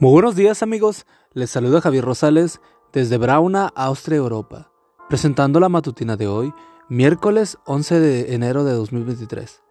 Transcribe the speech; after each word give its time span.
Muy 0.00 0.12
buenos 0.12 0.34
días 0.34 0.62
amigos, 0.62 1.04
les 1.34 1.50
saluda 1.50 1.82
Javier 1.82 2.02
Rosales 2.02 2.62
desde 2.90 3.18
Brauna, 3.18 3.70
Austria, 3.74 4.16
Europa, 4.16 4.72
presentando 5.10 5.60
la 5.60 5.68
matutina 5.68 6.16
de 6.16 6.26
hoy, 6.26 6.54
miércoles 6.88 7.58
11 7.66 8.00
de 8.00 8.34
enero 8.34 8.64
de 8.64 8.72
2023. 8.72 9.62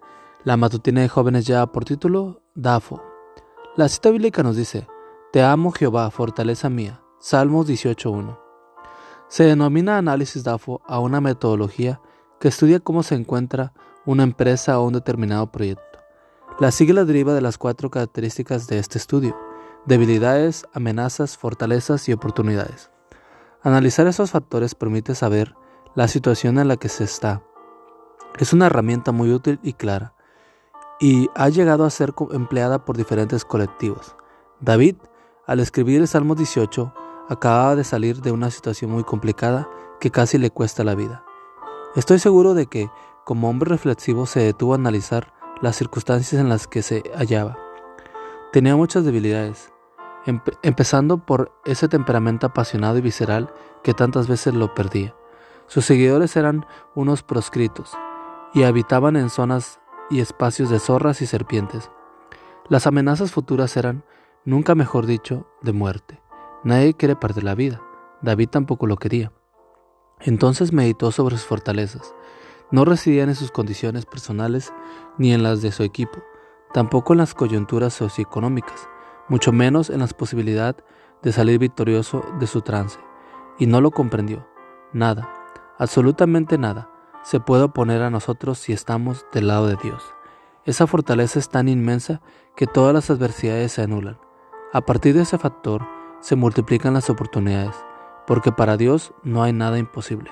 La 0.44 0.56
matutina 0.56 1.02
de 1.02 1.10
jóvenes 1.10 1.48
ya 1.48 1.66
por 1.66 1.84
título 1.84 2.44
Dafo. 2.54 3.02
La 3.76 3.90
cita 3.90 4.12
bíblica 4.12 4.44
nos 4.44 4.56
dice, 4.56 4.86
Te 5.32 5.42
amo 5.42 5.72
Jehová, 5.72 6.12
fortaleza 6.12 6.70
mía. 6.70 7.02
Salmos 7.18 7.68
18.1. 7.68 8.38
Se 9.30 9.46
denomina 9.46 9.98
análisis 9.98 10.44
DAFO 10.44 10.84
a 10.86 11.00
una 11.00 11.22
metodología 11.22 12.02
que 12.40 12.50
estudia 12.50 12.80
cómo 12.80 13.02
se 13.02 13.16
encuentra 13.16 13.74
una 14.06 14.22
empresa 14.22 14.80
o 14.80 14.86
un 14.86 14.94
determinado 14.94 15.52
proyecto. 15.52 15.98
La 16.60 16.70
sigla 16.70 17.04
deriva 17.04 17.34
de 17.34 17.42
las 17.42 17.58
cuatro 17.58 17.90
características 17.90 18.68
de 18.68 18.78
este 18.78 19.00
estudio 19.00 19.36
debilidades, 19.86 20.66
amenazas, 20.74 21.38
fortalezas 21.38 22.08
y 22.10 22.14
oportunidades. 22.14 22.92
Analizar 23.62 24.08
esos 24.08 24.32
factores 24.32 24.76
permite 24.76 25.16
saber 25.16 25.56
la 25.96 26.08
situación 26.08 26.60
en 26.60 26.68
la 26.68 26.78
que 26.78 26.90
se 26.90 27.04
está. 27.04 27.44
Es 28.38 28.54
una 28.54 28.68
herramienta 28.68 29.12
muy 29.12 29.32
útil 29.34 29.60
y 29.64 29.74
clara, 29.74 30.14
y 31.00 31.30
ha 31.36 31.50
llegado 31.50 31.86
a 31.86 31.90
ser 31.90 32.14
empleada 32.32 32.86
por 32.86 32.98
diferentes 32.98 33.46
colectivos. 33.46 34.16
David, 34.60 34.96
al 35.48 35.60
escribir 35.60 36.02
el 36.02 36.08
Salmo 36.08 36.36
18, 36.36 36.94
acababa 37.30 37.76
de 37.76 37.84
salir 37.84 38.22
de 38.22 38.32
una 38.32 38.52
situación 38.52 38.92
muy 38.92 39.04
complicada 39.04 39.70
que 40.00 40.12
casi 40.12 40.38
le 40.38 40.52
cuesta 40.52 40.84
la 40.84 40.96
vida. 40.96 41.24
Estoy 41.96 42.20
seguro 42.20 42.54
de 42.54 42.68
que, 42.68 42.90
como 43.26 43.50
hombre 43.50 43.70
reflexivo, 43.70 44.26
se 44.26 44.42
detuvo 44.42 44.74
a 44.74 44.78
analizar 44.78 45.34
las 45.62 45.76
circunstancias 45.76 46.40
en 46.40 46.50
las 46.50 46.68
que 46.68 46.82
se 46.82 47.04
hallaba. 47.16 47.58
Tenía 48.52 48.76
muchas 48.76 49.06
debilidades, 49.06 49.72
empezando 50.64 51.24
por 51.24 51.52
ese 51.66 51.88
temperamento 51.88 52.48
apasionado 52.48 52.98
y 52.98 53.02
visceral 53.02 53.54
que 53.84 53.94
tantas 53.94 54.28
veces 54.28 54.56
lo 54.56 54.74
perdía. 54.74 55.16
Sus 55.68 55.86
seguidores 55.86 56.36
eran 56.36 56.66
unos 56.96 57.22
proscritos 57.22 57.92
y 58.56 58.64
habitaban 58.64 59.16
en 59.18 59.30
zonas 59.30 59.80
y 60.10 60.20
espacios 60.20 60.72
de 60.72 60.80
zorras 60.80 61.22
y 61.22 61.28
serpientes. 61.28 61.92
Las 62.70 62.88
amenazas 62.88 63.32
futuras 63.32 63.78
eran, 63.78 64.04
nunca 64.46 64.74
mejor 64.74 65.06
dicho, 65.06 65.48
de 65.62 65.74
muerte. 65.74 66.20
Nadie 66.64 66.96
quiere 66.96 67.16
perder 67.16 67.44
la 67.44 67.54
vida. 67.54 67.82
David 68.24 68.50
tampoco 68.50 68.88
lo 68.88 68.98
quería. 68.98 69.32
Entonces 70.22 70.74
meditó 70.74 71.12
sobre 71.12 71.38
sus 71.38 71.46
fortalezas. 71.46 72.16
No 72.72 72.84
residían 72.84 73.30
en 73.30 73.36
sus 73.36 73.52
condiciones 73.52 74.08
personales 74.08 74.74
ni 75.20 75.34
en 75.34 75.44
las 75.44 75.62
de 75.62 75.72
su 75.72 75.84
equipo, 75.84 76.20
tampoco 76.74 77.14
en 77.14 77.20
las 77.20 77.34
coyunturas 77.34 77.94
socioeconómicas, 77.94 78.88
mucho 79.28 79.52
menos 79.52 79.90
en 79.90 80.00
la 80.00 80.08
posibilidad 80.08 80.76
de 81.22 81.32
salir 81.32 81.60
victorioso 81.60 82.24
de 82.40 82.48
su 82.48 82.62
trance. 82.62 83.00
Y 83.58 83.66
no 83.66 83.82
lo 83.82 83.92
comprendió. 83.92 84.48
Nada, 84.94 85.32
absolutamente 85.78 86.58
nada, 86.58 86.90
se 87.24 87.40
puede 87.40 87.64
oponer 87.64 88.02
a 88.02 88.10
nosotros 88.10 88.58
si 88.58 88.74
estamos 88.74 89.26
del 89.34 89.48
lado 89.48 89.68
de 89.68 89.76
Dios. 89.76 90.04
Esa 90.66 90.88
fortaleza 90.88 91.40
es 91.40 91.50
tan 91.50 91.68
inmensa 91.68 92.22
que 92.56 92.68
todas 92.68 92.94
las 92.94 93.10
adversidades 93.10 93.74
se 93.74 93.82
anulan. 93.82 94.18
A 94.74 94.82
partir 94.82 95.16
de 95.16 95.24
ese 95.24 95.38
factor 95.38 95.86
se 96.22 96.36
multiplican 96.36 96.94
las 96.94 97.10
oportunidades, 97.10 97.76
porque 98.28 98.52
para 98.52 98.78
Dios 98.78 99.14
no 99.24 99.44
hay 99.44 99.54
nada 99.54 99.78
imposible. 99.78 100.32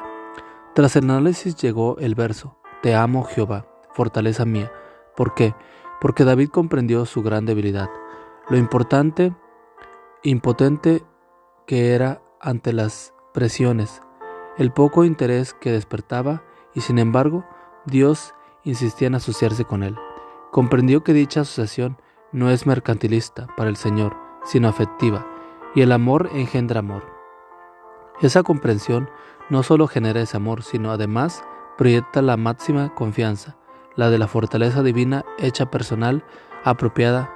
Tras 0.75 0.95
el 0.95 1.05
análisis 1.05 1.55
llegó 1.55 1.97
el 1.97 2.13
verso, 2.13 2.57
Te 2.83 2.93
amo 2.93 3.23
Jehová, 3.23 3.65
fortaleza 3.93 4.45
mía. 4.45 4.71
¿Por 5.15 5.33
qué? 5.33 5.55
Porque 5.99 6.23
David 6.23 6.49
comprendió 6.49 7.05
su 7.05 7.23
gran 7.23 7.45
debilidad 7.45 7.89
lo 8.49 8.57
importante, 8.57 9.33
impotente 10.23 11.03
que 11.65 11.93
era 11.93 12.21
ante 12.39 12.71
las 12.71 13.13
presiones, 13.33 14.01
el 14.57 14.71
poco 14.71 15.03
interés 15.03 15.53
que 15.53 15.71
despertaba 15.71 16.43
y 16.73 16.81
sin 16.81 16.97
embargo 16.97 17.43
Dios 17.85 18.33
insistía 18.63 19.07
en 19.07 19.15
asociarse 19.15 19.65
con 19.65 19.83
él. 19.83 19.97
Comprendió 20.51 21.03
que 21.03 21.11
dicha 21.11 21.41
asociación 21.41 21.97
no 22.31 22.49
es 22.49 22.65
mercantilista 22.65 23.47
para 23.57 23.69
el 23.69 23.75
Señor, 23.75 24.15
sino 24.45 24.69
afectiva, 24.69 25.27
y 25.75 25.81
el 25.81 25.91
amor 25.91 26.29
engendra 26.33 26.79
amor. 26.79 27.03
Esa 28.21 28.43
comprensión 28.43 29.09
no 29.49 29.61
solo 29.61 29.87
genera 29.87 30.21
ese 30.21 30.37
amor, 30.37 30.63
sino 30.63 30.91
además 30.91 31.43
proyecta 31.77 32.21
la 32.21 32.37
máxima 32.37 32.95
confianza, 32.95 33.57
la 33.97 34.09
de 34.09 34.17
la 34.17 34.27
fortaleza 34.27 34.83
divina 34.83 35.25
hecha 35.39 35.69
personal, 35.69 36.23
apropiada 36.63 37.33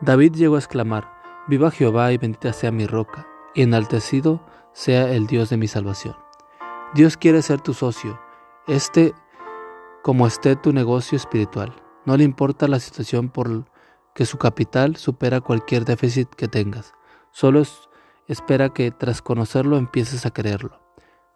David 0.00 0.34
llegó 0.34 0.54
a 0.54 0.58
exclamar, 0.58 1.10
Viva 1.48 1.70
Jehová 1.70 2.12
y 2.12 2.18
bendita 2.18 2.52
sea 2.52 2.70
mi 2.70 2.86
roca, 2.86 3.26
y 3.54 3.62
enaltecido 3.62 4.44
sea 4.72 5.10
el 5.12 5.26
Dios 5.26 5.48
de 5.48 5.56
mi 5.56 5.68
salvación. 5.68 6.14
Dios 6.94 7.16
quiere 7.16 7.40
ser 7.40 7.60
tu 7.60 7.72
socio, 7.72 8.20
este 8.68 9.14
como 10.02 10.26
esté 10.26 10.54
tu 10.54 10.72
negocio 10.72 11.16
espiritual. 11.16 11.74
No 12.04 12.16
le 12.16 12.24
importa 12.24 12.68
la 12.68 12.78
situación 12.78 13.28
por 13.28 13.64
que 14.14 14.26
su 14.26 14.38
capital 14.38 14.96
supera 14.96 15.40
cualquier 15.40 15.84
déficit 15.84 16.28
que 16.28 16.46
tengas. 16.46 16.94
Solo 17.32 17.62
espera 18.28 18.68
que 18.68 18.90
tras 18.90 19.22
conocerlo 19.22 19.78
empieces 19.78 20.26
a 20.26 20.30
quererlo. 20.30 20.80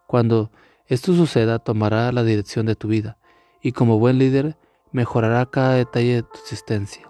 Cuando 0.07 0.51
esto 0.85 1.13
suceda, 1.13 1.59
tomará 1.59 2.11
la 2.11 2.23
dirección 2.23 2.65
de 2.65 2.75
tu 2.75 2.87
vida 2.87 3.17
y 3.61 3.71
como 3.71 3.99
buen 3.99 4.17
líder 4.17 4.57
mejorará 4.91 5.45
cada 5.45 5.75
detalle 5.75 6.15
de 6.15 6.23
tu 6.23 6.39
existencia. 6.39 7.07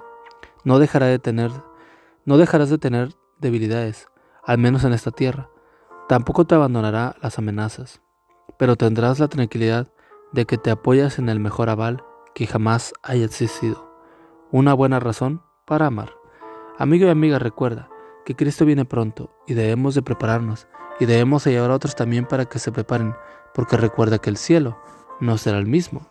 No, 0.64 0.80
dejará 0.80 1.08
de 1.08 1.20
tener, 1.20 1.52
no 2.26 2.38
dejarás 2.38 2.70
de 2.70 2.78
tener 2.78 3.16
debilidades, 3.40 4.08
al 4.44 4.58
menos 4.58 4.84
en 4.84 4.94
esta 4.94 5.12
tierra. 5.12 5.50
Tampoco 6.08 6.46
te 6.46 6.56
abandonará 6.56 7.16
las 7.22 7.40
amenazas, 7.40 8.02
pero 8.58 8.76
tendrás 8.76 9.20
la 9.20 9.28
tranquilidad 9.28 9.92
de 10.32 10.46
que 10.46 10.58
te 10.58 10.72
apoyas 10.72 11.20
en 11.20 11.30
el 11.30 11.40
mejor 11.40 11.70
aval 11.70 12.04
que 12.36 12.48
jamás 12.48 12.94
haya 13.02 13.26
existido. 13.26 13.92
Una 14.52 14.74
buena 14.74 15.00
razón 15.00 15.42
para 15.66 15.88
amar. 15.88 16.14
Amigo 16.78 17.06
y 17.06 17.10
amiga, 17.10 17.40
recuerda 17.40 17.90
que 18.26 18.36
Cristo 18.36 18.66
viene 18.66 18.86
pronto 18.86 19.32
y 19.48 19.54
debemos 19.54 19.96
de 19.96 20.02
prepararnos 20.02 20.68
y 21.00 21.06
debemos 21.06 21.48
ayudar 21.48 21.72
a 21.72 21.76
otros 21.76 21.96
también 21.96 22.26
para 22.26 22.46
que 22.46 22.60
se 22.60 22.72
preparen, 22.72 23.16
porque 23.54 23.78
recuerda 23.78 24.20
que 24.20 24.30
el 24.30 24.38
cielo 24.38 24.78
no 25.20 25.38
será 25.38 25.58
el 25.58 25.66
mismo 25.66 26.11